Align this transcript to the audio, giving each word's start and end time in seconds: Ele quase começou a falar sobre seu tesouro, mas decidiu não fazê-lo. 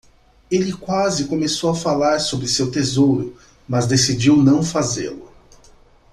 Ele 0.49 0.73
quase 0.73 1.25
começou 1.27 1.69
a 1.69 1.75
falar 1.75 2.17
sobre 2.17 2.47
seu 2.47 2.71
tesouro, 2.71 3.37
mas 3.69 3.85
decidiu 3.85 4.35
não 4.35 4.63
fazê-lo. 4.63 5.29